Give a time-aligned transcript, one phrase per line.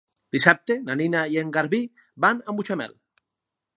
[0.35, 1.81] Dissabte na Nina i en Garbí
[2.27, 2.97] van a Mutxamel.